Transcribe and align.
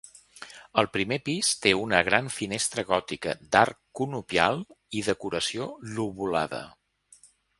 El 0.81 0.87
primer 0.93 1.17
pis 1.27 1.49
té 1.65 1.73
una 1.81 1.99
gran 2.07 2.29
finestra 2.37 2.85
gòtica 2.87 3.35
d'arc 3.55 3.79
conopial 4.01 4.59
i 5.01 5.05
decoració 5.11 5.71
lobulada. 5.99 6.65